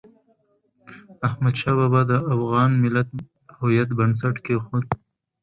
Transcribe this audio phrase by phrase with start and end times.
[1.27, 3.19] احمد شاه بابا د افغان ملت د
[3.57, 4.85] هویت بنسټ کېښود.